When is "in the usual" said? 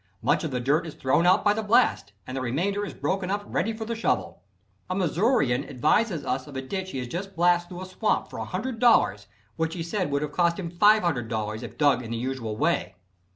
12.01-12.57